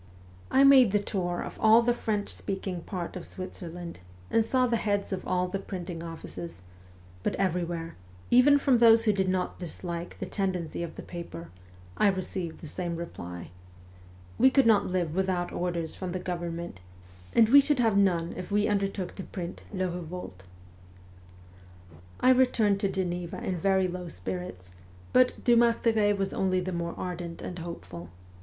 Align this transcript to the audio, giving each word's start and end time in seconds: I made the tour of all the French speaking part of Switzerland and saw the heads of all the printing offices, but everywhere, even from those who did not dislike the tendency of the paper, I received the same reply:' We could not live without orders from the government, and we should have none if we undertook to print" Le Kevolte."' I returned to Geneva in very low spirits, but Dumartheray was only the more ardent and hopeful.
I 0.49 0.63
made 0.63 0.93
the 0.93 0.97
tour 0.99 1.43
of 1.43 1.59
all 1.61 1.83
the 1.83 1.93
French 1.93 2.29
speaking 2.29 2.81
part 2.81 3.15
of 3.15 3.23
Switzerland 3.23 3.99
and 4.31 4.43
saw 4.43 4.65
the 4.65 4.77
heads 4.77 5.13
of 5.13 5.27
all 5.27 5.47
the 5.47 5.59
printing 5.59 6.01
offices, 6.01 6.63
but 7.21 7.35
everywhere, 7.35 7.95
even 8.31 8.57
from 8.57 8.79
those 8.79 9.03
who 9.03 9.13
did 9.13 9.29
not 9.29 9.59
dislike 9.59 10.17
the 10.17 10.25
tendency 10.25 10.81
of 10.81 10.95
the 10.95 11.03
paper, 11.03 11.49
I 11.97 12.07
received 12.07 12.61
the 12.61 12.65
same 12.67 12.95
reply:' 12.95 13.51
We 14.39 14.49
could 14.49 14.65
not 14.65 14.87
live 14.87 15.13
without 15.13 15.51
orders 15.53 15.93
from 15.93 16.13
the 16.13 16.19
government, 16.19 16.79
and 17.35 17.47
we 17.49 17.61
should 17.61 17.77
have 17.77 17.95
none 17.95 18.33
if 18.35 18.49
we 18.49 18.67
undertook 18.67 19.13
to 19.17 19.23
print" 19.23 19.61
Le 19.71 19.85
Kevolte."' 19.87 20.45
I 22.21 22.31
returned 22.31 22.79
to 22.79 22.89
Geneva 22.89 23.37
in 23.43 23.57
very 23.59 23.87
low 23.87 24.07
spirits, 24.07 24.71
but 25.13 25.43
Dumartheray 25.43 26.13
was 26.17 26.33
only 26.33 26.59
the 26.59 26.73
more 26.73 26.95
ardent 26.97 27.43
and 27.43 27.59
hopeful. 27.59 28.09